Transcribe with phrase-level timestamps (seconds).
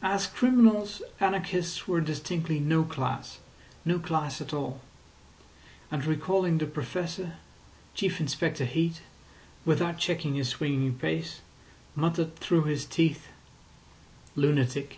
[0.00, 4.80] As criminals, anarchists were distinctly no class—no class at all.
[5.90, 7.34] And recalling the Professor,
[7.94, 9.02] Chief Inspector Heat,
[9.66, 11.42] without checking his swinging pace,
[11.94, 13.28] muttered through his teeth:
[14.34, 14.96] "Lunatic."